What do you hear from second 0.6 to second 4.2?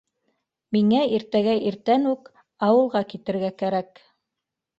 Миңә иртәгә иртән үк ауылға китергә кәрәк.